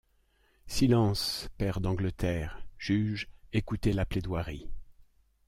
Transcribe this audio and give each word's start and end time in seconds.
Silence, 0.65 1.47
pairs 1.59 1.79
d’Angleterre! 1.79 2.65
juges, 2.79 3.27
écoutez 3.53 3.93
la 3.93 4.03
plaidoirie. 4.03 4.67